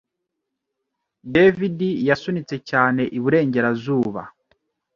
David 1.33 1.79
yasunitse 2.09 2.55
cyane 2.69 3.01
iburengerazuba 3.17 4.21